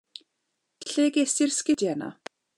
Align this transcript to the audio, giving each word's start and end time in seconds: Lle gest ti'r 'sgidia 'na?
Lle 0.93 1.05
gest 1.17 1.35
ti'r 1.41 1.53
'sgidia 1.59 1.93
'na? 2.01 2.09